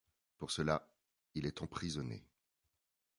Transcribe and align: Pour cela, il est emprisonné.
Pour 0.39 0.49
cela, 0.49 0.89
il 1.35 1.45
est 1.45 1.61
emprisonné. 1.61 2.25